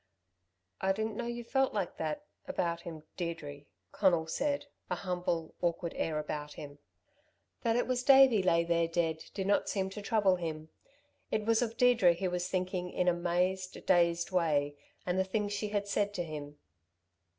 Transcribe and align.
"I 0.81 0.93
didn't 0.93 1.15
know 1.15 1.27
you 1.27 1.43
felt 1.43 1.75
like 1.75 1.97
that 1.97 2.25
about 2.47 2.81
him, 2.81 3.03
Deirdre," 3.17 3.65
Conal 3.91 4.25
said, 4.25 4.65
a 4.89 4.95
humble, 4.95 5.53
awkward 5.61 5.93
air 5.95 6.17
about 6.17 6.53
him. 6.53 6.79
That 7.61 7.75
it 7.75 7.85
was 7.85 8.01
Davey 8.01 8.41
lay 8.41 8.63
there 8.63 8.87
dead 8.87 9.23
did 9.35 9.45
not 9.45 9.69
seem 9.69 9.91
to 9.91 10.01
trouble 10.01 10.37
him. 10.37 10.69
It 11.29 11.45
was 11.45 11.61
of 11.61 11.77
Deirdre 11.77 12.13
he 12.13 12.27
was 12.27 12.49
thinking 12.49 12.89
in 12.89 13.07
a 13.07 13.13
mazed, 13.13 13.85
dazed 13.85 14.31
way, 14.31 14.75
and 15.05 15.19
the 15.19 15.23
thing 15.23 15.49
she 15.49 15.69
had 15.69 15.87
said 15.87 16.15
to 16.15 16.23
him. 16.23 16.57